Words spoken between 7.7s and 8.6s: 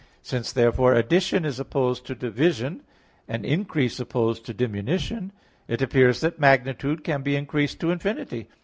to infinity.